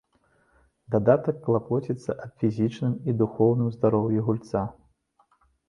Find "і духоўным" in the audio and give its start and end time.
3.13-3.69